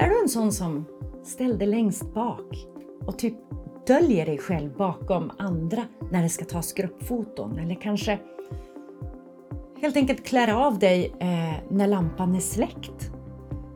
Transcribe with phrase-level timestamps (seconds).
[0.00, 0.84] Är du en sån som
[1.24, 2.66] ställer dig längst bak
[3.06, 3.34] och typ
[3.86, 8.18] döljer dig själv bakom andra när det ska tas gruppfoton eller kanske
[9.80, 13.12] helt enkelt klär av dig eh, när lampan är släckt?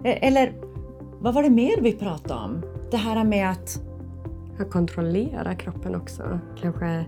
[0.04, 0.52] Eh, eller
[1.20, 2.62] vad var det mer vi pratade om?
[2.90, 3.82] Det här med att...
[4.60, 6.38] Att kontrollera kroppen också.
[6.60, 7.04] Kanske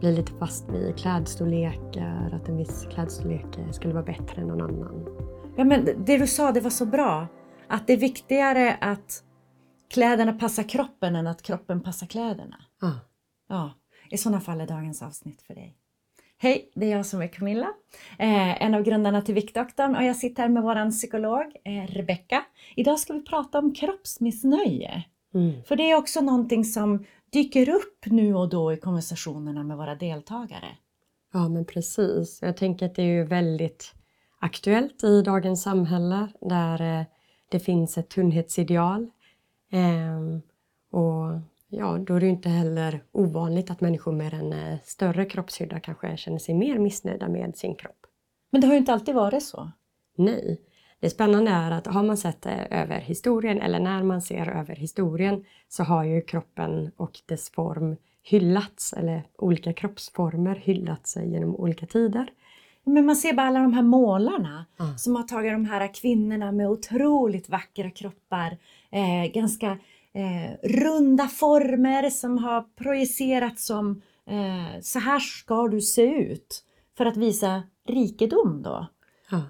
[0.00, 5.06] bli lite fast vid klädstorlekar, att en viss klädstorlek skulle vara bättre än någon annan.
[5.56, 7.26] Ja, men det du sa, det var så bra.
[7.68, 9.22] Att det är viktigare att
[9.88, 12.56] kläderna passar kroppen än att kroppen passar kläderna.
[12.82, 12.92] Ah.
[13.48, 13.70] Ja,
[14.10, 15.76] i sådana fall är dagens avsnitt för dig.
[16.40, 17.68] Hej, det är jag som är Camilla,
[18.18, 22.44] eh, en av grundarna till Viktdoktorn och jag sitter här med vår psykolog eh, Rebecka.
[22.76, 25.04] Idag ska vi prata om kroppsmissnöje.
[25.34, 25.62] Mm.
[25.62, 29.94] För det är också någonting som dyker upp nu och då i konversationerna med våra
[29.94, 30.68] deltagare.
[31.32, 32.38] Ja, men precis.
[32.42, 33.94] Jag tänker att det är ju väldigt
[34.38, 37.06] aktuellt i dagens samhälle där eh,
[37.48, 39.10] det finns ett tunnhetsideal.
[39.70, 40.42] Ehm,
[40.90, 45.80] och ja, då är det inte heller ovanligt att människor med en eh, större kroppshydda
[45.80, 48.06] kanske känner sig mer missnöjda med sin kropp.
[48.50, 49.70] Men det har ju inte alltid varit så.
[50.16, 50.60] Nej.
[51.00, 54.76] Det spännande är att har man sett det över historien eller när man ser över
[54.76, 61.86] historien så har ju kroppen och dess form hyllats eller olika kroppsformer hyllats genom olika
[61.86, 62.30] tider.
[62.88, 64.98] Men man ser bara alla de här målarna Mm.
[64.98, 68.56] som har tagit de här kvinnorna med otroligt vackra kroppar,
[68.90, 69.70] eh, ganska
[70.12, 76.64] eh, runda former som har projicerats som eh, så här ska du se ut
[76.96, 78.86] för att visa rikedom då.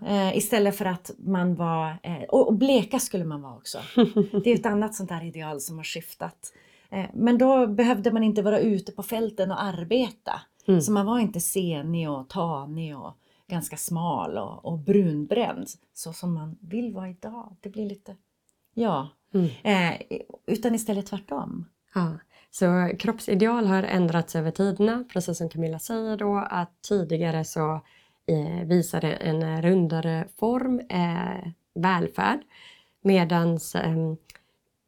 [0.06, 3.78] Eh, istället för att man var, eh, och, och bleka skulle man vara också.
[4.44, 6.52] Det är ett annat sånt där ideal som har skiftat.
[6.90, 10.40] Eh, men då behövde man inte vara ute på fälten och arbeta.
[10.68, 10.80] Mm.
[10.80, 13.16] Så man var inte senig och tanig och
[13.48, 15.68] ganska smal och, och brunbränd.
[15.94, 17.56] Så som man vill vara idag.
[17.60, 18.16] Det blir lite,
[18.74, 19.08] ja.
[19.34, 19.48] Mm.
[19.62, 21.64] Eh, utan istället tvärtom.
[21.94, 22.18] Ja,
[22.50, 27.80] så kroppsideal har ändrats över tiderna, precis som Camilla säger då att tidigare så
[28.26, 32.40] eh, visade en rundare form eh, välfärd
[33.02, 34.14] medans eh,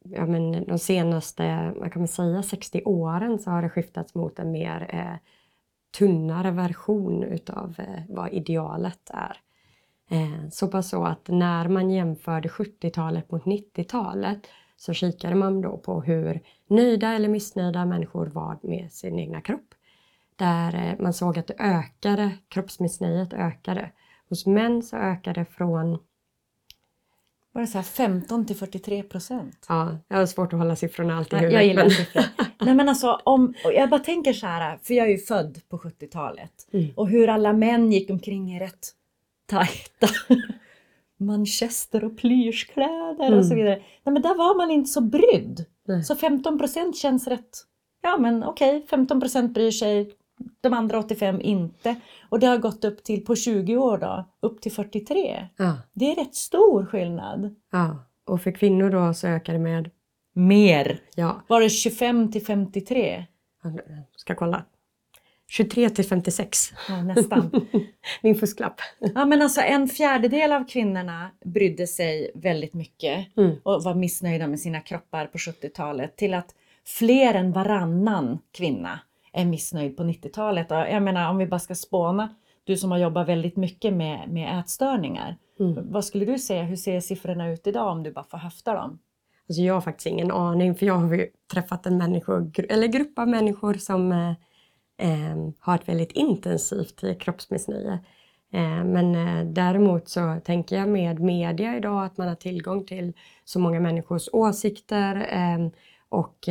[0.03, 4.39] ja, men de senaste vad kan man säga, 60 åren så har det skiftats mot
[4.39, 5.15] en mer eh,
[5.97, 9.37] tunnare version utav eh, vad idealet är.
[10.09, 14.47] Eh, så pass så att när man jämförde 70-talet mot 90-talet
[14.77, 19.75] så kikade man då på hur nöjda eller missnöjda människor var med sin egna kropp.
[20.35, 23.91] Där eh, man såg att det ökade, kroppsmissnöjet ökade.
[24.29, 25.99] Hos män så ökade det från,
[27.53, 29.65] var det så här 15 till 43 procent?
[29.69, 31.53] ja, jag har svårt att hålla siffrorna alltid i Jag, huvudet.
[31.61, 32.23] jag gillar men- siffror.
[32.65, 35.77] Nej men alltså, om, jag bara tänker så här, för jag är ju född på
[35.77, 36.51] 70-talet.
[36.73, 36.87] Mm.
[36.95, 38.89] Och hur alla män gick omkring i rätt
[39.45, 40.07] tajta
[41.17, 43.57] manchester och plyschkläder och så Mm.
[43.65, 43.75] vidare.
[44.03, 45.65] Nej men där var man inte så brydd.
[45.87, 46.03] Nej.
[46.03, 47.49] Så 15 procent känns rätt,
[48.01, 50.11] ja men okej, 15 procent bryr sig,
[50.61, 51.95] de andra 85 inte.
[52.29, 55.47] Och det har gått upp till, på 20 år då, upp till 43.
[55.57, 57.55] Ja, Det är rätt stor skillnad.
[57.71, 57.97] ja.
[58.25, 59.89] Och för kvinnor då så ökade det med,
[60.33, 60.99] Mer.
[61.15, 63.25] ja, Var det 25 till 53?
[63.63, 63.73] jag
[64.15, 64.65] ska kolla,
[65.49, 66.57] 23 till 56.
[66.89, 67.51] Ja, nästan.
[68.21, 68.75] Min fusklapp.
[68.99, 73.55] Ja, men alltså en fjärdedel av kvinnorna brydde sig väldigt mycket Mm.
[73.63, 78.99] och var missnöjda med sina kroppar på 70-talet till att fler än varannan kvinna
[79.33, 80.71] är missnöjd på 90-talet.
[80.71, 84.29] Och jag menar om vi bara ska spåna, du som har jobbat väldigt mycket med,
[84.29, 85.37] med ätstörningar.
[85.59, 85.91] Mm.
[85.91, 88.99] Vad skulle du säga, hur ser siffrorna ut idag om du bara får höfta dem?
[89.49, 93.19] Alltså jag har faktiskt ingen aning för jag har ju träffat en människor, eller grupp
[93.19, 94.29] av människor som eh,
[94.97, 97.99] eh, har ett väldigt intensivt kroppsmissnöje.
[98.53, 103.13] Eh, men eh, däremot så tänker jag med media idag att man har tillgång till
[103.45, 105.71] så många människors åsikter eh,
[106.09, 106.49] och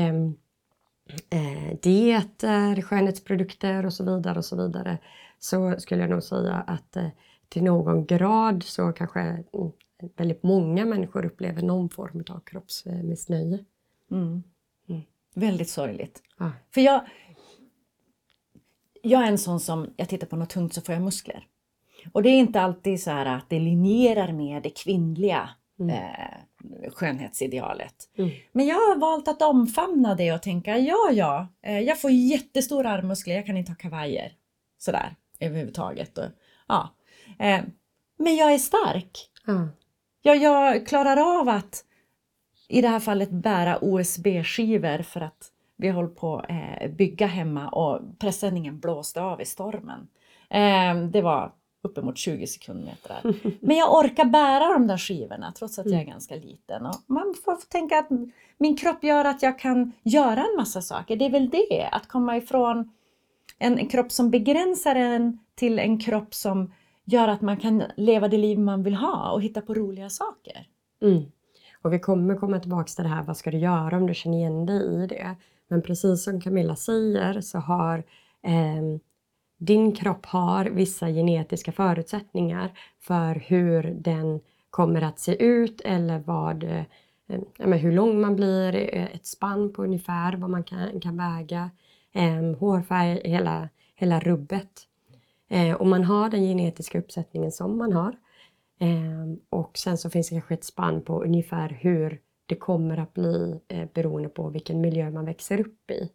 [1.30, 4.98] eh, dieter, skönhetsprodukter och så vidare och så vidare.
[5.38, 7.08] Så skulle jag nog säga att eh,
[7.48, 9.44] till någon grad så kanske mm,
[10.16, 13.64] väldigt många människor upplever någon form av kroppsmissnöje.
[14.10, 14.42] Mm.
[14.88, 15.02] Mm.
[15.34, 16.22] Väldigt sorgligt.
[16.38, 16.52] Ja.
[16.74, 17.00] För jag,
[19.02, 21.46] jag är en sån som, jag tittar på något tungt så får jag muskler.
[22.12, 25.50] Och det är inte alltid så här att det linjerar med det kvinnliga
[25.80, 25.90] Mm.
[25.90, 26.38] eh,
[26.92, 28.08] skönhetsidealet.
[28.18, 28.30] Mm.
[28.52, 32.90] Men jag har valt att omfamna det och tänka, ja ja, eh, jag får jättestora
[32.90, 34.32] armmuskler, jag kan inte ha kavajer.
[34.78, 36.18] Sådär, överhuvudtaget.
[36.18, 36.24] Och,
[36.68, 36.94] ja.
[37.38, 37.60] eh,
[38.18, 39.30] men jag är stark.
[39.46, 39.68] Ja.
[40.22, 41.84] Jag, jag klarar av att
[42.68, 47.68] i det här fallet bära OSB-skivor för att vi håller på att eh, bygga hemma
[47.68, 50.08] och presenningen blåste av i stormen.
[51.12, 53.20] Det var uppemot 20 sekundmeter.
[53.60, 56.10] Men jag orkar bära de där skivorna trots att jag är Mm.
[56.10, 56.86] ganska liten.
[56.86, 58.08] Och man får tänka att
[58.58, 61.16] min kropp gör att jag kan göra en massa saker.
[61.16, 62.92] Det är väl det, att komma ifrån
[63.58, 66.72] en, kropp som begränsar en till en kropp som
[67.04, 70.66] gör att man kan leva det liv man vill ha och hitta på roliga saker.
[71.02, 71.22] Mm.
[71.82, 74.38] Och vi kommer komma tillbaka till det här, vad ska du göra om du känner
[74.38, 75.36] igen dig i det?
[75.68, 78.04] Men precis som Camilla säger så har
[78.42, 79.00] ehm,
[79.60, 84.40] din kropp har vissa genetiska förutsättningar för hur den
[84.70, 86.84] kommer att se ut eller vad, eh,
[87.58, 91.70] hur lång man blir, eh, ett spann på ungefär vad man kan, kan väga,
[92.12, 94.86] eh, hårfärg, hela, hela rubbet.
[95.48, 98.16] Eh, och man har den genetiska uppsättningen som man har.
[98.78, 103.14] Eh, och sen så finns det kanske ett spann på ungefär hur det kommer att
[103.14, 106.10] bli eh, beroende på vilken miljö man växer upp i.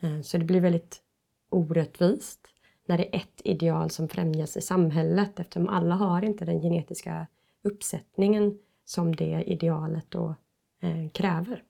[0.00, 1.02] Eh, så det blir väldigt
[1.50, 2.48] orättvist
[2.88, 7.26] när det är ett ideal som främjas i samhället eftersom alla har inte den genetiska
[7.62, 10.34] uppsättningen som det idealet då
[10.80, 11.62] eh, kräver.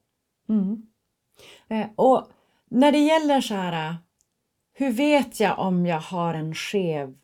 [0.49, 0.87] Mm.
[1.69, 2.29] Eh, och
[2.69, 3.97] när det gäller så här,
[4.73, 7.15] hur vet jag om jag har en skev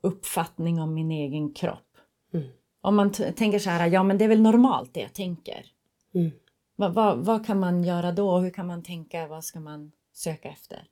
[0.00, 1.96] uppfattning om min egen kropp?
[2.32, 2.48] Mm.
[2.80, 5.66] Om man tänker så här, ja men det är väl normalt det jag tänker.
[6.14, 6.30] Mm.
[6.76, 8.38] Vad, vad, vad kan man göra då?
[8.38, 9.26] Hur kan man tänka?
[9.26, 10.84] Vad ska man söka efter?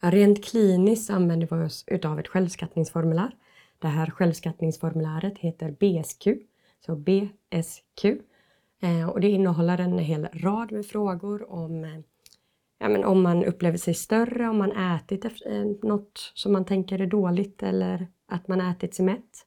[0.00, 3.36] Rent kliniskt använder vi oss utav ett självskattningsformulär.
[3.78, 6.28] Det här självskattningsformuläret heter BSQ,
[6.86, 8.04] så BSQ.
[8.80, 12.00] Eh, och det innehåller en hel rad med frågor om eh,
[12.78, 17.00] ja, men om man upplever sig större, om man ätit eh, något som man tänker
[17.00, 19.46] är dåligt eller att man ätit sig mätt.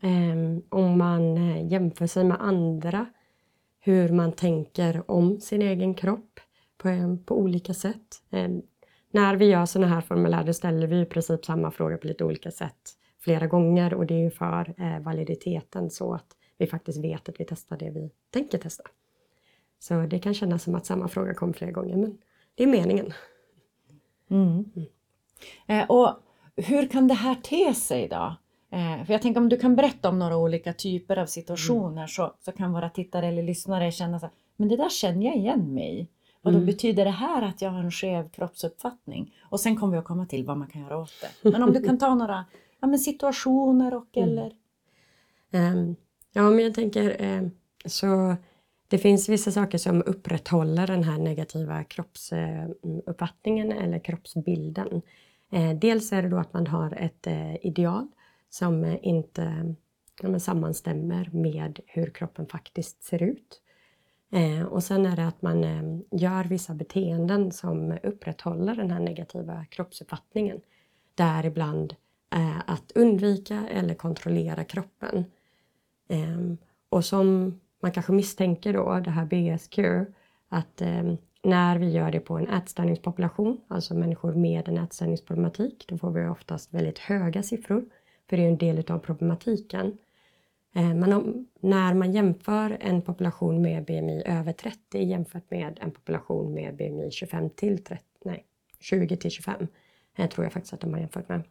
[0.00, 1.36] Ehm, om man
[1.68, 3.06] jämför sig med andra,
[3.80, 6.40] hur man tänker om sin egen kropp
[6.78, 8.22] på, på olika sätt.
[8.30, 8.62] Ehm,
[9.14, 12.24] när vi gör sådana här formulär då ställer vi i princip samma fråga på lite
[12.24, 16.26] olika sätt flera gånger och det är ju för eh, validiteten så att
[16.58, 18.84] vi faktiskt vet att vi testar det vi tänker testa.
[19.78, 22.18] Så det kan kännas som att samma fråga kommer flera gånger men
[22.54, 23.12] det är meningen.
[24.30, 24.64] Mm.
[25.66, 26.10] Eh, och
[26.56, 28.36] hur kan det här te sig då?
[28.72, 32.34] Eh, för jag tänker om du kan berätta om några olika typer av situationer så,
[32.40, 35.74] så kan våra tittare eller lyssnare känna så här, men det där känner jag igen
[35.74, 36.08] mig i.
[36.42, 36.66] Och då Mm.
[36.66, 39.34] betyder det här att jag har en skev kroppsuppfattning?
[39.50, 41.12] Och sen kommer vi att komma till vad man kan göra åt
[41.42, 41.50] det.
[41.50, 42.44] Men om du kan ta några
[42.80, 44.28] ja, men situationer och Mm.
[44.28, 44.52] eller...
[45.50, 45.96] Ehm,
[46.32, 47.50] ja, men jag tänker ehm,
[47.84, 48.36] så
[48.88, 55.02] det finns vissa saker som upprätthåller den här negativa kroppsuppfattningen eller kroppsbilden.
[55.80, 58.08] Dels är det då att man har ett eh, ideal
[58.50, 59.74] som inte
[60.22, 63.61] ja, sammanstämmer med hur kroppen faktiskt ser ut.
[64.32, 69.00] Eh, och sen är det att man eh, gör vissa beteenden som upprätthåller den här
[69.00, 70.60] negativa kroppsuppfattningen.
[71.14, 71.94] Däribland
[72.34, 75.24] eh, att undvika eller kontrollera kroppen.
[76.08, 76.54] Eh,
[76.88, 79.78] och som man kanske misstänker då, det här BSQ,
[80.48, 85.98] att ehm, när vi gör det på en ätstörningspopulation, alltså människor med en ätstörningsproblematik, då
[85.98, 87.84] får vi oftast väldigt höga siffror,
[88.30, 89.98] för det är en del av problematiken.
[90.74, 95.90] Eh, men om, när man jämför en population med BMI över 30 jämfört med en
[95.90, 98.46] population med BMI 25 till 30, nej,
[98.80, 99.66] 20 till 25,
[100.16, 101.42] eh, tror jag faktiskt att de har jämfört med,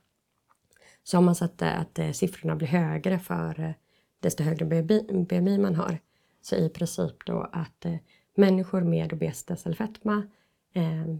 [1.04, 3.74] så har man sett att eh, siffrorna blir högre för
[4.20, 6.00] desto högre BMI, BMI man har.
[6.42, 7.86] Så i princip då att
[8.36, 10.28] människor med obesitas eller fetma
[10.74, 11.16] eh,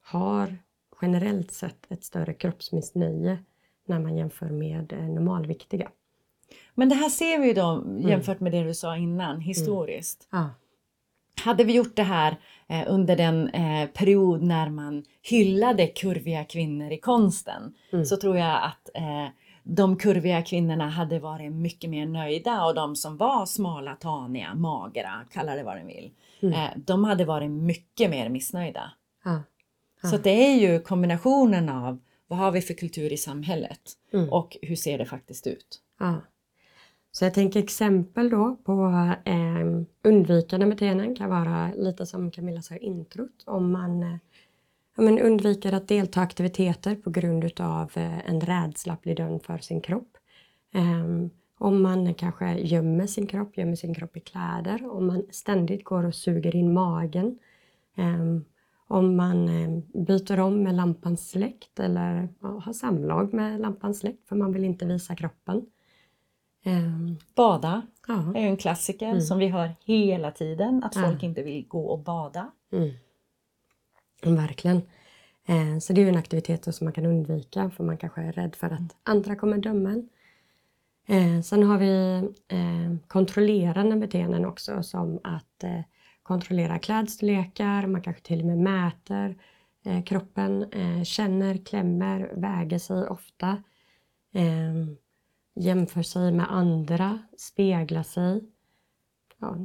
[0.00, 0.56] har
[1.02, 3.38] generellt sett ett större kroppsmissnöje
[3.86, 5.90] när man jämför med normalviktiga.
[6.74, 8.08] Men det här ser vi ju då Mm.
[8.08, 10.28] jämfört med det du sa innan, historiskt.
[10.30, 10.50] Ja.
[11.44, 12.36] Hade vi gjort det här
[12.68, 18.04] eh, under den eh, period när man hyllade kurviga kvinnor i konsten Mm.
[18.04, 19.26] så tror jag att eh,
[19.62, 25.12] de kurviga kvinnorna hade varit mycket mer nöjda och de som var smala, taniga, magra,
[25.32, 26.10] kalla det vad du vill,
[26.42, 26.54] Mm.
[26.54, 28.90] eh, de hade varit mycket mer missnöjda.
[29.24, 29.42] Ja.
[30.02, 30.08] Ja.
[30.08, 33.80] Så det är ju kombinationen av vad har vi för kultur i samhället
[34.12, 34.28] Mm.
[34.32, 35.80] och hur ser det faktiskt ut?
[36.00, 36.14] Ja.
[37.16, 38.82] Så jag tänker exempel då på
[39.24, 43.44] eh, undvikande beteenden kan vara lite som Camilla sa i introt.
[43.46, 44.16] Om man, eh,
[44.96, 49.14] ja, men undviker att delta i aktiviteter på grund av eh, en rädsla att bli
[49.14, 50.16] dömd för sin kropp.
[50.72, 51.28] Eh,
[51.58, 54.90] om man kanske gömmer sin kropp, gömmer sin kropp i kläder.
[54.90, 57.38] Om man ständigt går och suger in magen.
[57.96, 58.40] Eh,
[58.86, 59.70] om man eh,
[60.06, 64.64] byter om med lampans släkt eller ja, har samlag med lampans släkt för man vill
[64.64, 65.66] inte visa kroppen.
[66.66, 68.32] Ehm, Bada ja.
[68.34, 69.20] är ju en klassiker Mm.
[69.20, 71.02] som vi hör hela tiden, att Ja.
[71.02, 72.50] folk inte vill gå och bada.
[72.72, 74.36] Mm.
[74.36, 74.76] Verkligen.
[75.46, 78.32] Eh, så det är ju en aktivitet som man kan undvika för man kanske är
[78.32, 80.08] rädd för att andra kommer döma en.
[81.06, 82.16] Eh, sen har vi
[82.48, 85.80] eh, kontrollerande beteenden också som att eh,
[86.22, 89.36] kontrollera klädstorlekar, man kanske till och med mäter
[89.84, 93.62] eh, kroppen, eh, känner, klämmer, väger sig ofta,
[95.54, 98.44] jämför sig med andra, speglar sig.
[99.38, 99.56] Ja,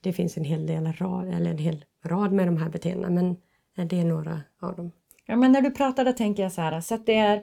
[0.00, 3.36] det finns en hel del rad, eller en hel rad med de här beteendena
[3.74, 4.92] men det är några av dem.
[5.26, 7.42] Ja, men när du pratar då tänker jag så här, så att det är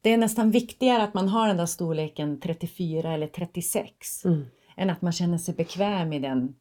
[0.00, 4.44] det är nästan viktigare att man har den där storleken 34 eller 36 mm.
[4.76, 6.54] än att man känner sig bekväm i den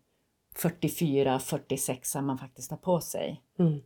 [0.55, 3.41] 44, 46 man faktiskt har på sig.
[3.59, 3.79] Mm.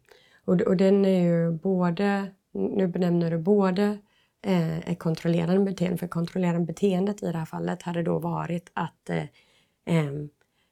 [0.46, 3.98] Och, och den är ju både, nu benämner du både eh,
[4.46, 9.10] Eh, ett kontrollerande beteende, för kontrollerande beteendet i det här fallet hade då varit att
[9.10, 9.24] eh,
[9.86, 10.12] eh,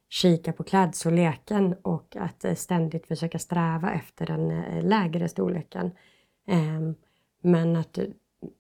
[0.10, 5.92] kika på klädstorleken och att eh, ständigt försöka sträva efter den eh, lägre storleken.
[7.42, 8.00] Men att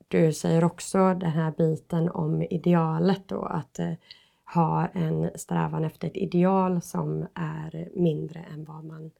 [0.08, 3.94] du säger också den här biten om idealet då, att eh,
[4.54, 9.12] ha en strävan efter ett ideal som är mindre än vad man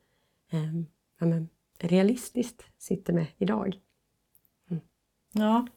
[0.52, 0.76] eh,
[1.20, 3.80] ja, men, realistiskt sitter med idag.
[4.70, 4.82] Mm.
[5.34, 5.68] Ja,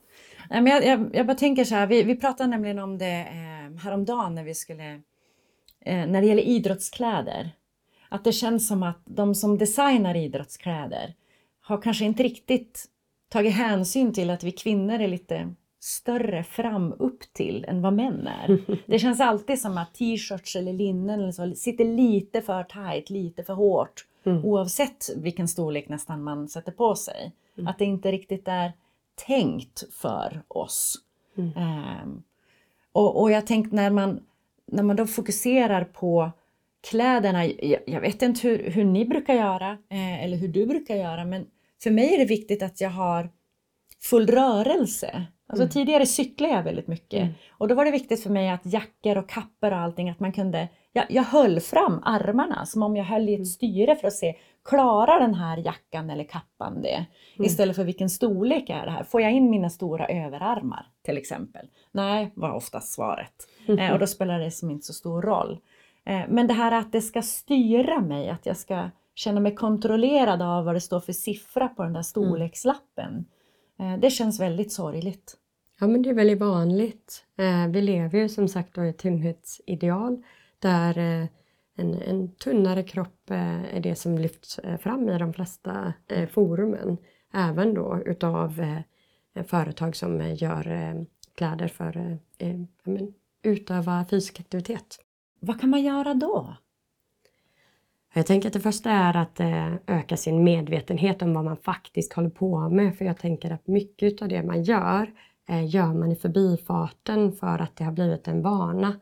[0.50, 3.78] men jag, jag, jag, bara tänker så här, vi, vi pratade nämligen om det eh,
[3.82, 4.92] häromdagen när vi skulle,
[5.80, 7.50] eh, när det gäller idrottskläder,
[8.08, 11.14] att det känns som att de som designar idrottskläder
[11.60, 12.84] har kanske inte riktigt
[13.28, 18.26] tagit hänsyn till att vi kvinnor är lite större fram upp till än vad män
[18.26, 18.58] är.
[18.86, 23.44] Det känns alltid som att t-shirts eller linnen eller så sitter lite för tight, lite
[23.44, 24.06] för hårt.
[24.26, 24.44] Mm.
[24.44, 27.32] Oavsett vilken storlek nästan man sätter på sig.
[27.58, 27.68] Mm.
[27.68, 28.72] Att det inte riktigt är
[29.26, 30.96] tänkt för oss.
[31.36, 31.52] Mm.
[32.02, 32.22] Um,
[32.92, 34.20] och, och jag tänkte när man,
[34.66, 36.30] när man då fokuserar på
[36.90, 40.96] kläderna, jag, jag vet inte hur, hur ni brukar göra eh, eller hur du brukar
[40.96, 41.46] göra men
[41.82, 43.30] för mig är det viktigt att jag har
[44.02, 45.26] full rörelse.
[45.46, 45.70] Alltså mm.
[45.70, 47.34] tidigare cyklade jag väldigt mycket mm.
[47.50, 50.32] och då var det viktigt för mig att jackor och kappor och allting att man
[50.32, 53.44] kunde, jag, jag höll fram armarna som om jag höll i ett mm.
[53.44, 54.34] styre för att se,
[54.64, 57.06] klarar den här jackan eller kappan det?
[57.36, 57.46] Mm.
[57.46, 59.04] Istället för vilken storlek är det här?
[59.04, 61.66] Får jag in mina stora överarmar till exempel?
[61.92, 63.48] Nej, var oftast svaret.
[63.78, 65.58] Eh, och då spelar det som inte så stor roll.
[66.06, 70.42] Eh, men det här att det ska styra mig, att jag ska känna mig kontrollerad
[70.42, 72.04] av vad det står för siffra på den där mm.
[72.04, 73.24] storlekslappen.
[73.78, 74.00] Mm.
[74.00, 75.36] Det känns väldigt sorgligt.
[75.80, 77.24] Ja men det är väldigt vanligt.
[77.38, 80.22] Eh, vi lever ju som sagt i ett tunnhetsideal
[80.64, 81.28] där eh,
[81.76, 85.92] en, en tunnare kropp är det som lyfts fram i de flesta
[86.30, 86.96] forumen.
[87.32, 88.64] Även då utav
[89.46, 90.96] företag som gör
[91.36, 92.48] kläder för att
[93.42, 94.98] utöva fysisk aktivitet.
[95.40, 96.56] Vad kan man göra då?
[98.16, 102.12] Jag tänker att det första är att eh, öka sin medvetenhet om vad man faktiskt
[102.12, 102.96] håller på med.
[102.96, 105.12] För jag tänker att mycket av det man gör,
[105.48, 109.00] eh, gör man i förbifarten för att det har blivit en vana.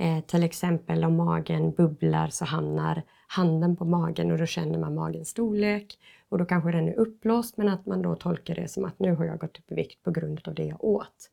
[0.00, 4.94] Eh, till exempel om magen bubblar så hamnar handen på magen och då känner man
[4.94, 5.98] magens storlek.
[6.28, 9.14] Och då kanske den är uppblåst men att man då tolkar det som att nu
[9.14, 11.30] har jag gått upp i vikt på grund av det jag åt.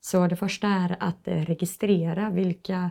[0.00, 2.90] Så det första är att registrera vilka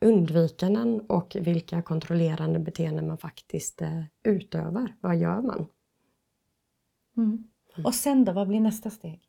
[0.00, 4.94] undvikanden och vilka kontrollerande beteenden man faktiskt eh, utövar.
[5.00, 5.66] Vad gör man?
[7.16, 7.48] Mm.
[7.84, 9.20] Och sen då, vad blir nästa steg?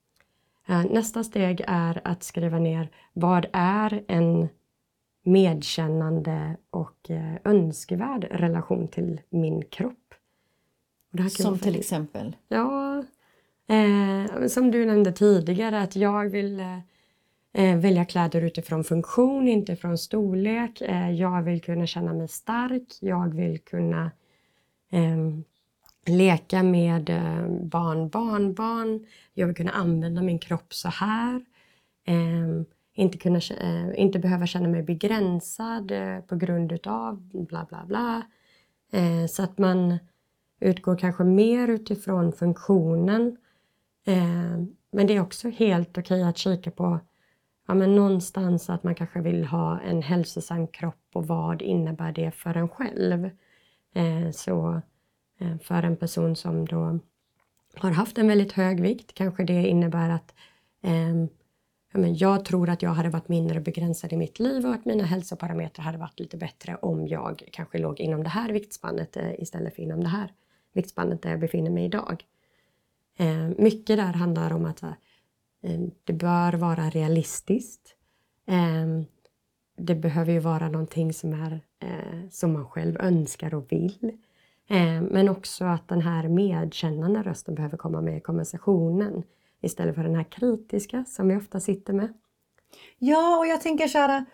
[0.67, 4.49] Eh, nästa steg är att skriva ner vad är en
[5.25, 10.13] medkännande och eh, önskvärd relation till min kropp.
[11.29, 12.35] som till exempel?
[12.47, 13.03] Ja,
[13.67, 16.59] eh, som du nämnde tidigare att jag vill
[17.53, 20.81] eh, välja kläder utifrån funktion, inte från storlek.
[20.81, 22.97] Eh, jag vill kunna känna mig stark.
[23.01, 24.11] Jag vill kunna
[24.91, 25.17] eh,
[26.05, 29.05] leka med eh, barn, barnbarn.
[29.33, 31.45] Jag vill kunna använda min kropp så här.
[32.05, 37.85] Ehm, inte, kunna, eh, inte behöva känna mig begränsad eh, på grund utav bla bla
[37.85, 38.21] bla.
[38.91, 39.97] Eh, så att man
[40.59, 43.37] utgår kanske mer utifrån funktionen.
[44.05, 46.99] Eh, men det är också helt okej att kika på
[47.67, 52.31] ja, men någonstans att man kanske vill ha en hälsosam kropp och vad innebär det
[52.31, 53.29] för en själv?
[53.93, 54.81] Eh, så
[55.39, 56.99] eh, för en person som då
[57.75, 60.35] har haft en väldigt hög vikt kanske det innebär att
[60.81, 61.25] eh,
[61.97, 65.03] men jag tror att jag hade varit mindre begränsad i mitt liv och att mina
[65.03, 69.75] hälsoparametrar hade varit lite bättre om jag kanske låg inom det här viktspannet eh, istället
[69.75, 70.31] för inom det här
[70.73, 72.23] viktspannet där jag befinner mig idag.
[73.17, 74.91] Eh, mycket där handlar om att eh,
[76.03, 77.91] det bör vara realistiskt.
[79.77, 81.61] Det behöver ju vara någonting som, är,
[82.31, 84.11] som man själv önskar och vill.
[85.01, 89.23] Men också att den här medkännande rösten behöver komma med i konversationen
[89.65, 92.13] istället för den här kritiska som vi ofta sitter med.
[92.97, 94.25] Ja, och jag tänker så här.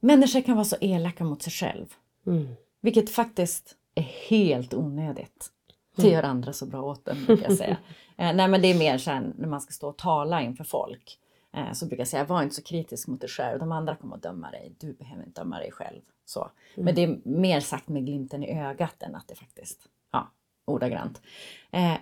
[0.00, 1.86] Människor kan vara så elaka mot sig själv.
[2.26, 2.48] Mm.
[2.80, 5.50] Vilket faktiskt är helt onödigt.
[5.96, 6.14] Det Mm.
[6.14, 7.76] gör andra så bra åt en, brukar jag säga.
[8.16, 10.64] eh, nej, men det är mer så här, när man ska stå och tala inför
[10.64, 11.18] folk.
[11.52, 13.58] Eh, så brukar jag säga, var inte så kritisk mot dig själv.
[13.58, 14.72] De andra kommer att döma dig.
[14.78, 16.00] Du behöver inte döma dig själv.
[16.24, 16.50] Så.
[16.74, 19.80] Men det är mer sagt med glimten i ögat än att det faktiskt,
[20.12, 20.30] ja,
[20.64, 21.22] ordagrant.
[21.70, 21.94] Eh,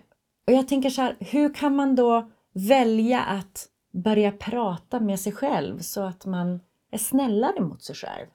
[0.51, 5.33] och jag tänker så här, hur kan man då välja att börja prata med sig
[5.33, 8.27] själv så att man är snällare mot sig själv?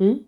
[0.00, 0.18] Mm.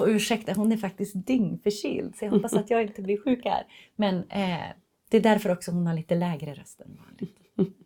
[0.00, 3.66] ursäkta, hon är faktiskt dyngförkyld så jag hoppas att jag inte blir sjuk här.
[3.96, 4.66] Men eh,
[5.10, 7.36] det är därför också hon har lite lägre röst än vanligt.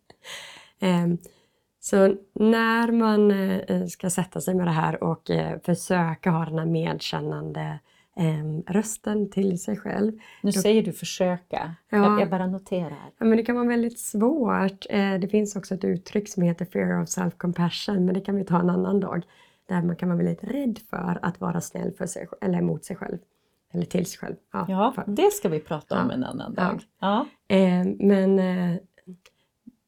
[0.81, 1.19] Ehm,
[1.81, 6.59] Så när man eh, ska sätta sig med det här och eh, försöka ha den
[6.59, 7.79] här medkännande
[8.17, 10.13] em, rösten till sig själv.
[10.43, 11.75] Nu Då- säger du försöka.
[11.89, 11.99] Ja.
[11.99, 13.11] Jag, jag bara noterar.
[13.19, 14.87] Ja, men det kan vara väldigt svårt.
[14.91, 18.45] Eh, Det finns också ett uttryck som heter fear of self-compassion, men det kan vi
[18.45, 19.23] ta en annan dag.
[19.67, 22.97] Där man kan vara väldigt rädd för att vara snäll för sig, eller mot sig
[22.97, 23.19] själv.
[23.73, 24.37] Eller till sig själv.
[24.53, 26.15] Ja, för- det ska vi prata om Ja.
[26.15, 26.63] en annan Ja.
[26.63, 26.81] dag.
[27.01, 27.27] Ja.
[27.57, 28.77] Eh, men eh,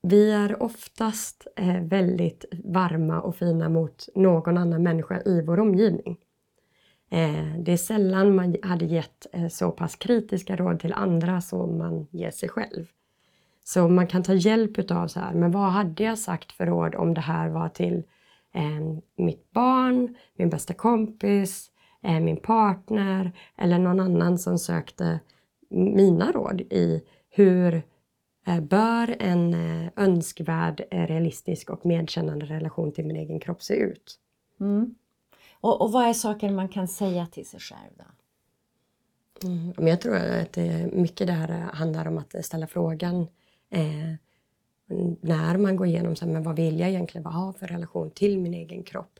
[0.02, 6.16] vi är oftast eh, väldigt varma och fina mot någon annan människa i vår omgivning.
[7.12, 11.78] Eh, det är sällan man hade gett eh, så pass kritiska råd till andra som
[11.78, 12.86] man ger sig själv.
[13.64, 16.94] Så man kan ta hjälp utav så här, men vad hade jag sagt för råd
[16.94, 18.02] om det här var till
[18.54, 21.70] eh, mitt barn, min bästa kompis,
[22.02, 25.20] eh, min partner eller någon annan som sökte
[25.70, 27.82] mina råd i hur
[28.46, 34.18] eh, bör en eh, önskvärd, realistisk och medkännande relation till min egen kropp se ut?
[34.60, 34.94] Mm.
[35.62, 38.04] Och, och vad är saker man kan säga till sig själv då?
[39.48, 39.72] Mm.
[39.76, 43.26] Men jag tror att det, mycket det här eh, handlar om att ställa frågan
[43.70, 44.14] eh,
[45.20, 48.38] när man går igenom så här, men vad vill jag egentligen ha för relation till
[48.38, 49.18] min egen kropp.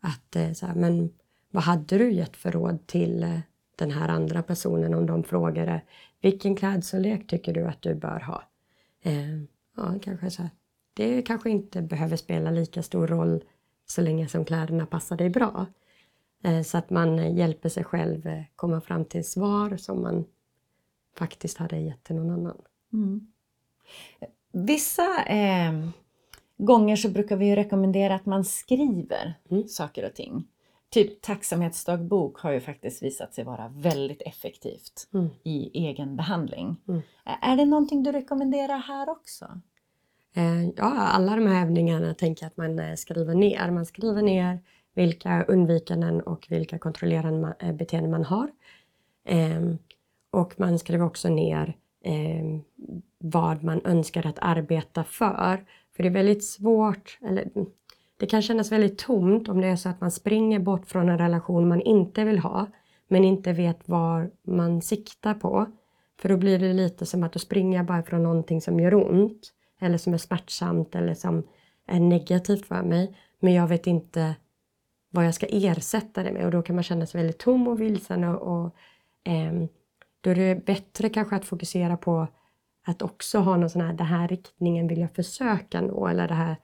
[0.00, 1.12] Att eh, så här, men
[1.50, 3.40] vad hade du gett för råd till
[3.76, 5.80] den här andra personen om de frågade
[6.20, 8.42] vilken klädstorlek tycker du att du bör ha?
[9.02, 9.36] Eh,
[9.76, 10.50] ja, kanske så här.
[10.94, 13.44] Det kanske inte behöver spela lika stor roll
[13.86, 15.66] så länge som kläderna passar dig bra.
[16.42, 20.24] Eh, Så att man eh, hjälper sig själv eh, komma fram till svar som man
[21.18, 22.56] faktiskt hade gett till någon annan.
[22.92, 23.26] Mm.
[24.52, 25.72] Vissa eh,
[26.56, 29.68] gånger så brukar vi ju rekommendera att man skriver Mm.
[29.68, 30.44] saker och ting.
[30.90, 35.28] Typ tacksamhetsdagbok har ju faktiskt visat sig vara väldigt effektivt Mm.
[35.42, 36.76] i egen behandling.
[36.88, 37.00] Mm.
[37.42, 39.60] Är det någonting du rekommenderar här också?
[40.34, 43.70] Eh, Ja, alla de här övningarna tänker jag att man skriver ner.
[43.70, 44.58] Man skriver ner
[44.98, 48.50] vilka undvikanden och vilka kontrollerande eh, beteenden man har.
[49.24, 49.78] Ehm,
[50.30, 52.62] och man skriver också ner ehm,
[53.18, 55.64] vad man önskar att arbeta för.
[55.96, 57.66] För det är väldigt svårt, eller mm,
[58.16, 61.18] det kan kännas väldigt tomt om det är så att man springer bort från en
[61.18, 62.66] relation man inte vill ha,
[63.08, 65.66] men inte vet vad man siktar på.
[66.20, 69.52] För då blir det lite som att du springer bara från någonting som gör ont,
[69.80, 71.42] eller som är smärtsamt eller som
[71.86, 74.34] är negativt för mig, men jag vet inte
[75.10, 77.80] vad jag ska ersätta det med och då kan man känna sig väldigt tom och
[77.80, 78.76] vilsen och, och
[79.24, 79.52] eh,
[80.20, 82.28] då är det bättre kanske att fokusera på
[82.86, 86.34] att också ha någon sån här, den här riktningen vill jag försöka nå eller det
[86.34, 86.56] här,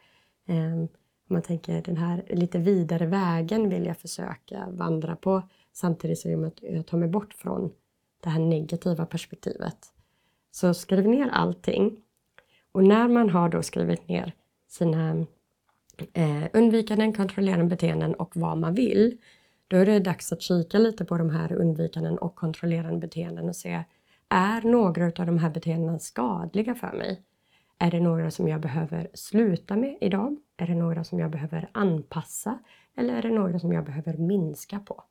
[0.48, 0.88] eh, om
[1.35, 6.87] man tänker den här lite vidare vägen vill jag försöka vandra på samtidigt som jag
[6.87, 7.72] tar mig bort från
[8.22, 9.76] det här negativa perspektivet.
[10.50, 11.96] Så skriv ner allting
[12.72, 14.33] och när man har då skrivit ner
[14.68, 15.26] sina
[16.12, 19.18] eh, undvikanden, kontrollerande beteenden och vad man vill,
[19.68, 23.57] då är det dags att kika lite på de här undvikanden och kontrollerande beteenden och
[23.57, 23.85] se,
[24.28, 27.22] är några av de här beteendena skadliga för mig?
[27.78, 30.37] Är det några som jag behöver sluta med idag?
[30.57, 32.59] Är det några som jag behöver anpassa?
[32.96, 35.04] Eller är det några som jag behöver minska på?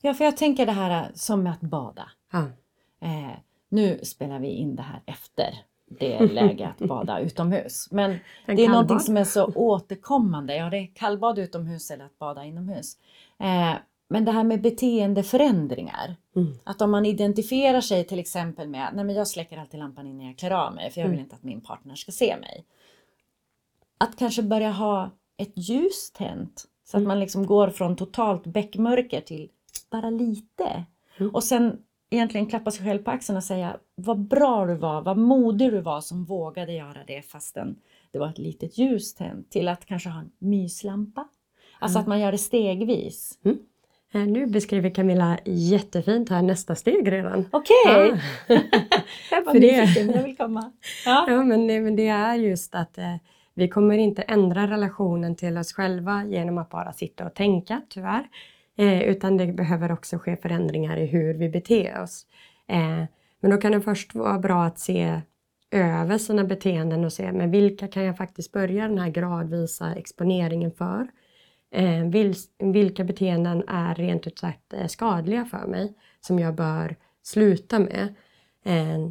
[0.00, 2.10] Ja, för jag tänker det här som med att bada.
[2.32, 2.44] Ja.
[3.00, 5.54] Eh, nu spelar vi in det här efter
[5.88, 7.88] det är läge att bada utomhus.
[7.90, 8.10] Men
[8.46, 10.56] En det är någonting som är så återkommande.
[10.56, 12.96] Ja, det är kallbad utomhus eller att bada inomhus.
[13.38, 13.74] Eh,
[14.10, 16.16] men det här med beteendeförändringar.
[16.36, 16.52] Mm.
[16.64, 20.26] Att om man identifierar sig till exempel med Nej, men jag släcker alltid lampan innan
[20.26, 21.24] jag klär av mig för jag vill Mm.
[21.24, 22.64] inte att min partner ska se mig.
[23.98, 26.64] Att kanske börja ha ett ljus tänt.
[26.84, 27.08] Så att Mm.
[27.08, 29.48] man liksom går från totalt beckmörker till
[29.90, 30.84] bara lite.
[31.18, 31.34] Mm.
[31.34, 31.78] Och sen
[32.10, 35.80] egentligen klappa sig själv på axeln och säga vad bra du var, vad modig du
[35.80, 37.76] var som vågade göra det fastän
[38.12, 39.50] det var ett litet ljus tänt.
[39.50, 41.28] Till att kanske ha en myslampa.
[41.78, 42.02] Alltså Mm.
[42.02, 43.38] att man gör det stegvis.
[44.12, 47.44] Eh, Nu beskriver Camilla jättefint här nästa steg redan.
[47.52, 47.76] Okej!
[47.86, 48.16] Ja.
[49.30, 50.72] Jag var För det- nyfiken, jag vill komma.
[51.04, 51.24] Ja.
[51.28, 53.14] Ja, men, men det är just att eh,
[53.54, 58.28] vi kommer inte ändra relationen till oss själva genom att bara sitta och tänka, tyvärr.
[58.78, 62.26] Eh, utan det behöver också ske förändringar i hur vi beter oss.
[62.66, 63.04] Eh,
[63.40, 65.20] men då kan det först vara bra att se
[65.70, 70.72] över sina beteenden och se men vilka kan jag faktiskt börja den här gradvisa exponeringen
[70.72, 71.08] för.
[71.70, 76.96] Eh, vil, vilka beteenden är rent ut sagt eh, skadliga för mig som jag bör
[77.22, 78.14] sluta med.
[78.64, 79.08] Eh,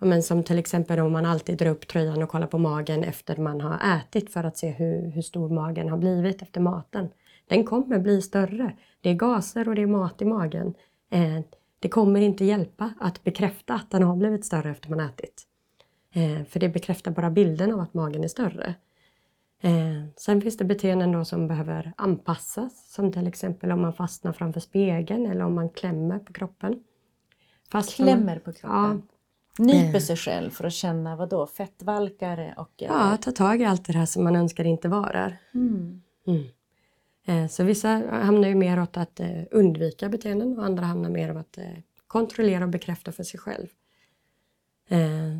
[0.00, 3.36] men som till exempel om man alltid drar upp tröjan och kollar på magen efter
[3.36, 7.08] man har ätit för att se hur, hur stor magen har blivit efter maten.
[7.48, 8.76] Den kommer bli större.
[9.00, 10.74] Det är gaser och det är mat i magen.
[11.10, 11.40] Eh,
[11.78, 15.42] det kommer inte hjälpa att bekräfta att den har blivit större efter man ätit.
[16.12, 18.74] Eh, för det bekräftar bara bilden av att magen är större.
[19.60, 22.92] Eh, sen finns det beteenden då som behöver anpassas.
[22.92, 26.84] Som till exempel om man fastnar framför spegeln eller om man klämmer på kroppen.
[27.72, 29.02] Fastnar Klämmer på kroppen.
[29.58, 31.46] Nyper sig själv för att känna vad då?
[31.46, 32.72] fettvalkar och...
[32.76, 35.38] Ja, ta tag i allt det här som man önskar inte var där.
[35.54, 36.02] Mm.
[36.26, 36.44] Mm.
[37.28, 41.28] Eh, Så vissa hamnar ju mer åt att eh, undvika beteenden och andra hamnar mer
[41.28, 41.64] av att eh,
[42.06, 43.66] kontrollera och bekräfta för sig själv.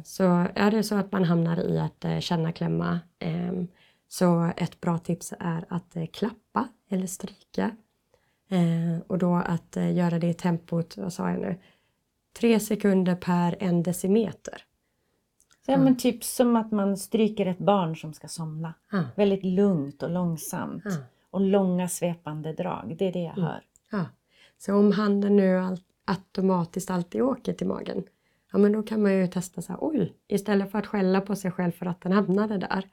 [0.04, 3.00] Så är det så att man hamnar i att känna klämma
[4.08, 7.76] så ett bra tips är att klappa eller stryka.
[9.06, 11.58] Och då att göra det i tempot, vad sa jag nu,
[12.38, 14.62] tre sekunder per en decimeter.
[15.66, 18.74] Ja, men typ som att man stryker ett barn som ska somna.
[18.92, 19.04] Ja.
[19.16, 20.84] Väldigt lugnt och långsamt.
[20.86, 20.96] Ja.
[21.30, 22.96] Och långa svepande drag.
[22.98, 23.50] Det är det jag Mm.
[23.50, 23.64] hör.
[23.90, 24.04] Ja.
[24.58, 28.04] Så om handen nu automatiskt alltid åker till magen,
[28.52, 31.36] ja men då kan man ju testa så här, oj, istället för att skälla på
[31.36, 32.90] sig själv för att den hamnade där,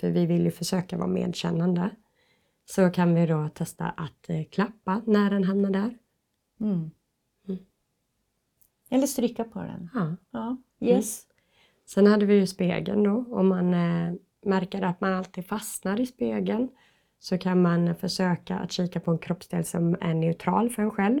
[0.00, 1.90] för vi vill ju försöka vara medkännande,
[2.64, 5.98] så kan vi då testa att eh, klappa när den hamnar där.
[6.60, 6.90] Mm.
[7.48, 7.60] Mm.
[8.90, 9.90] Eller stryka på den.
[9.94, 10.16] Ja.
[10.30, 11.26] Ja, yes.
[11.86, 13.24] Sen hade vi ju spegeln då.
[13.30, 16.68] Om man eh, märker att man alltid fastnar i spegeln
[17.18, 21.20] så kan man försöka att kika på en kroppsdel som är neutral för en själv.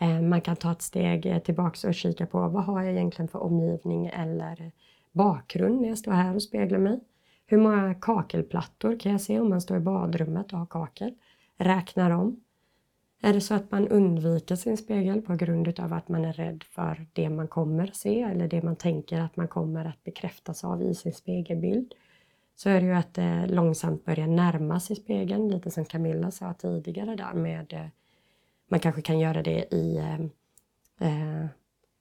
[0.00, 3.42] Eh, man kan ta ett steg tillbaks och kika på vad har jag egentligen för
[3.42, 4.72] omgivning eller
[5.12, 7.00] bakgrund när jag står här och speglar mig.
[7.46, 11.14] Hur många kakelplattor kan jag se om man står i badrummet och har kakel?
[11.56, 12.40] Räknar om.
[13.22, 16.62] Är det så att man undviker sin spegel på grund av att man är rädd
[16.62, 20.82] för det man kommer se eller det man tänker att man kommer att bekräftas av
[20.82, 21.94] i sin spegelbild
[22.58, 26.54] så är det ju att det långsamt börja närma sig spegeln, lite som Camilla sa
[26.54, 27.86] tidigare där med eh,
[28.68, 30.20] man kanske kan göra det i, eh,
[31.08, 31.46] eh,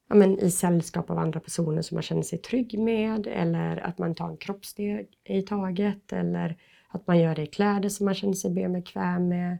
[0.10, 3.98] ja, men i sällskap av andra personer som man känner sig trygg med eller att
[3.98, 6.58] man tar en kroppssteg i taget eller
[6.89, 9.58] att man gör det i kläder som man känner sig bekväm med.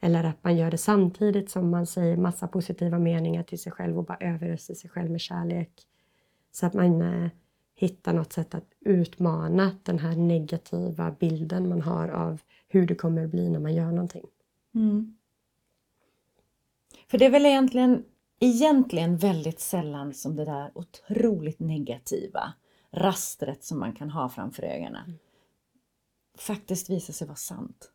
[0.00, 3.98] Eller att man gör det samtidigt som man säger massa positiva meningar till sig själv
[3.98, 5.72] och bara överöser sig själv med kärlek.
[6.52, 7.30] Så att man eh,
[7.78, 13.24] hittar något sätt att utmana den här negativa bilden man har av hur det kommer
[13.24, 14.26] att bli när man gör någonting.
[14.74, 15.16] Mm.
[17.06, 18.04] För det är väl egentligen,
[18.40, 22.52] egentligen väldigt sällan som det där otroligt negativa
[22.90, 25.18] rastret som man kan ha framför ögonen
[26.38, 27.90] faktiskt visar sig vara sant.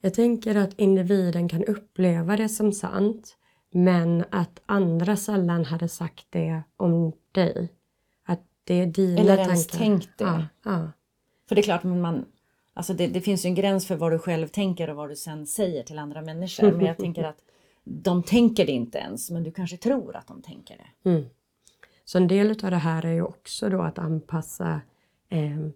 [0.00, 3.36] Jag tänker att individen kan uppleva det som sant
[3.70, 7.68] men att andra sällan hade sagt det om dig.
[8.64, 9.52] Det är dina Eller tankar.
[9.52, 10.24] ens tänkt det.
[10.24, 10.92] Ja, ja.
[11.48, 12.24] För det är klart, man,
[12.74, 15.16] alltså det, det finns ju en gräns för vad du själv tänker och vad du
[15.16, 16.72] sen säger till andra människor.
[16.72, 17.38] Men jag tänker att
[17.84, 21.10] de tänker det inte ens, men du kanske tror att de tänker det.
[21.10, 21.24] Mm.
[22.04, 24.80] Så en del av det här är ju också då att anpassa
[25.28, 25.68] eh,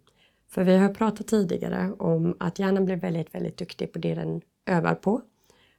[0.49, 4.41] för vi har pratat tidigare om att hjärnan blir väldigt, väldigt duktig på det den
[4.67, 5.23] övar på.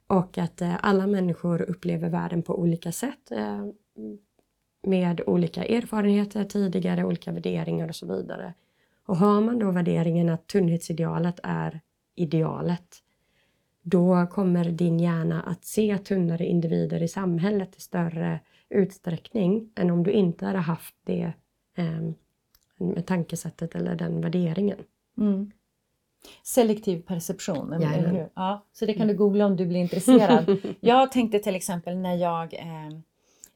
[0.06, 3.30] Och att eh, alla människor upplever världen på olika sätt.
[3.30, 3.66] Eh,
[4.86, 8.54] med olika erfarenheter tidigare, olika värderingar och så vidare.
[9.06, 11.80] Och har man då värderingen att tunnhetsidealet är
[12.14, 13.02] idealet,
[13.82, 20.02] då kommer din hjärna att se tunnare individer i samhället i större utsträckning än om
[20.02, 21.32] du inte hade haft det
[21.74, 24.78] eh, tankesättet eller den värderingen.
[25.18, 25.50] Mm.
[26.42, 28.28] Selektiv perception, eller hur?
[28.34, 30.58] Ja, så det kan du googla om du blir intresserad.
[30.80, 32.98] jag tänkte till exempel när jag, eh,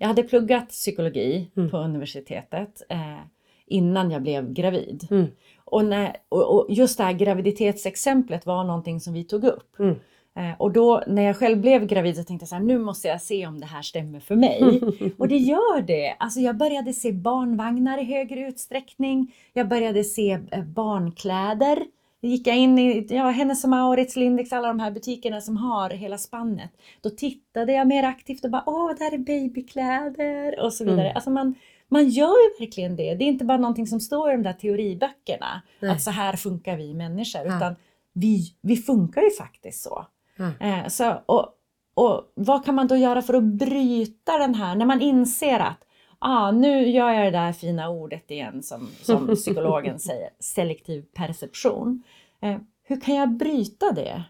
[0.00, 1.70] jag hade pluggat psykologi Mm.
[1.70, 3.18] på universitetet eh,
[3.66, 5.06] innan jag blev gravid.
[5.10, 5.26] Mm.
[5.64, 9.78] Och, när, och, och just det här graviditetsexemplet var någonting som vi tog upp.
[9.78, 9.94] Mm.
[10.36, 13.08] Eh, och då när jag själv blev gravid så tänkte jag så här, nu måste
[13.08, 14.80] jag se om det här stämmer för mig.
[15.18, 16.16] och det gör det.
[16.18, 19.34] Alltså jag började se barnvagnar i högre utsträckning.
[19.52, 21.78] Jag började se eh, barnkläder
[22.22, 25.90] gick jag in i ja, Hennes och Mauritz, Lindex, alla de här butikerna som har
[25.90, 26.70] hela spannet.
[27.00, 31.00] Då tittade jag mer aktivt och bara, åh, där är babykläder och så vidare.
[31.00, 31.14] Mm.
[31.14, 31.54] Alltså man,
[31.88, 33.14] man gör ju verkligen det.
[33.14, 35.90] Det är inte bara någonting som står i de där teoriböckerna, Nej.
[35.90, 37.56] att så här funkar vi människor, Ja.
[37.56, 37.76] utan
[38.12, 40.06] vi, vi funkar ju faktiskt så.
[40.36, 40.66] Ja.
[40.66, 41.48] Eh, så och,
[41.94, 45.84] och vad kan man då göra för att bryta den här, när man inser att
[46.20, 52.02] ah, nu gör jag det där fina ordet igen som, som psykologen säger, selektiv perception.
[52.42, 54.24] Eh, hur kan jag bryta det?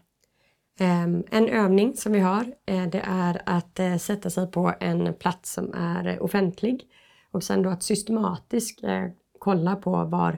[0.79, 5.13] Ehm, En övning som vi har eh, det är att eh, sätta sig på en
[5.13, 6.87] plats som är offentlig
[7.31, 9.05] och sen då att systematiskt eh,
[9.39, 10.37] kolla på var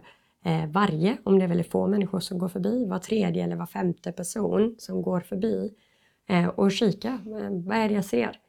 [0.68, 4.12] varje, om det är väldigt få människor som går förbi, var tredje eller var femte
[4.12, 5.74] person som går förbi
[6.56, 7.20] och kika,
[7.66, 8.40] vad är det jag ser?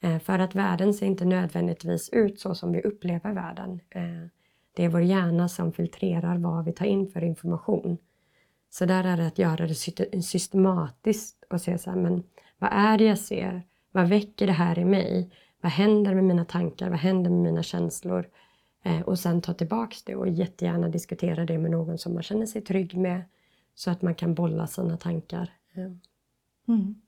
[0.00, 3.80] Eh, för att världen ser inte nödvändigtvis ut så som vi upplever världen.
[3.90, 4.26] Eh,
[4.76, 7.98] det är vår hjärna som filtrerar vad vi tar in för information.
[8.70, 9.74] Så där är det att göra det
[10.22, 12.22] systematiskt och se så här, men
[12.58, 13.62] vad är det jag ser?
[13.92, 15.30] Vad väcker det här i mig?
[15.60, 16.90] Vad händer med mina tankar?
[16.90, 18.28] Vad händer med mina känslor?
[18.82, 22.46] Eh, och sen ta tillbaks det och jättegärna diskutera det med någon som man känner
[22.46, 23.22] sig trygg med
[23.74, 25.52] så att man kan bolla sina tankar.
[26.68, 27.00] Mm.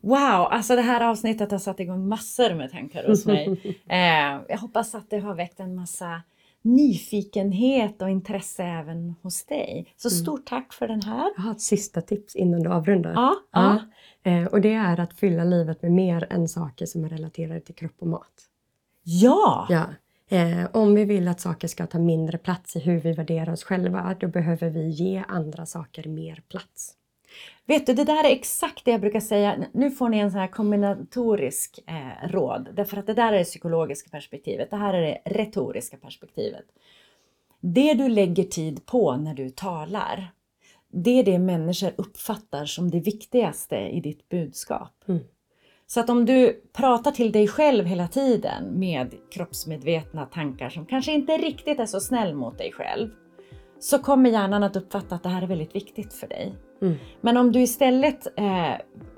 [0.00, 3.60] Wow, alltså det här avsnittet har satt igång massor med tankar hos mig.
[3.88, 6.22] Eh, jag hoppas att det har väckt en massa
[6.62, 9.86] nyfikenhet och intresse även hos dig.
[9.96, 10.18] Så Mm.
[10.18, 11.30] stort tack för den här.
[11.36, 13.12] Jag har ett sista tips innan du avrundar.
[13.12, 13.78] Ja, ja.
[14.30, 17.74] Eh, och det är att fylla livet med mer än saker som är relaterade till
[17.74, 18.32] kropp och mat.
[19.02, 19.66] ja.
[19.70, 19.84] Ja.
[20.36, 23.64] Eh, om vi vill att saker ska ta mindre plats i hur vi värderar oss
[23.64, 26.92] själva, då behöver vi ge andra saker mer plats.
[27.66, 29.64] Vet du, det där är exakt det jag brukar säga.
[29.72, 32.68] Nu får ni en sån här kombinatorisk eh, råd.
[32.74, 34.70] Därför att det där är det psykologiska perspektivet.
[34.70, 36.64] Det här är det retoriska perspektivet.
[37.60, 40.32] Det du lägger tid på när du talar,
[40.92, 45.04] det är det människor uppfattar som det viktigaste i ditt budskap.
[45.08, 45.20] Mm.
[45.86, 51.12] Så att om du pratar till dig själv hela tiden med kroppsmedvetna tankar som kanske
[51.12, 53.10] inte riktigt är så snäll mot dig själv,
[53.80, 56.54] så kommer hjärnan att uppfatta att det här är väldigt viktigt för dig.
[56.82, 56.94] Mm.
[57.20, 58.72] Men om du istället eh,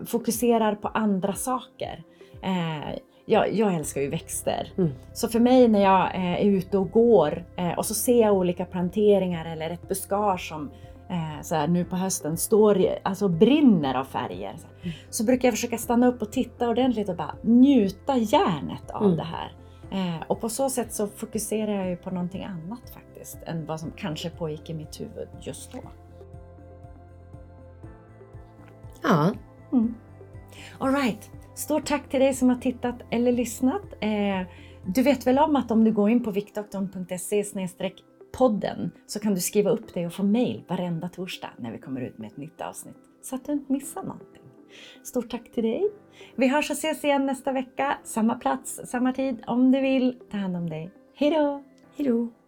[0.07, 2.03] fokuserar på andra saker.
[2.43, 4.73] Eh, jag, jag älskar ju växter.
[4.79, 4.91] Mm.
[5.13, 8.35] Så för mig när jag eh, är ute och går eh, och så ser jag
[8.35, 10.71] olika planteringar eller ett buskage som
[11.11, 14.55] eh, så här, nu på hösten står, alltså brinner av färger.
[14.59, 14.67] Så.
[14.83, 14.97] Mm.
[15.11, 19.17] så brukar jag försöka stanna upp och titta ordentligt och bara njuta järnet av Mm.
[19.17, 19.53] det här.
[19.93, 23.81] Eh, och på så sätt så fokuserar jag ju på någonting annat faktiskt än vad
[23.81, 25.79] som kanske pågick i mitt huvud just då.
[29.03, 29.33] Ja,
[29.73, 29.95] Mm.
[30.79, 31.31] All right.
[31.55, 33.83] Stort tack till dig som har tittat eller lyssnat.
[34.01, 34.41] Eh,
[34.87, 37.45] du vet väl om att om du går in på viktdoktorn.se
[38.39, 42.01] podden så kan du skriva upp dig och få mail varenda torsdag när vi kommer
[42.01, 44.42] ut med ett nytt avsnitt så att du inte missar någonting.
[45.03, 45.91] Stort tack till dig.
[46.37, 47.99] Vi hörs och ses igen nästa vecka.
[48.05, 50.19] Samma plats, samma tid om du vill.
[50.31, 50.91] Ta hand om dig.
[51.15, 51.63] Hej då!
[51.97, 52.42] hejdå!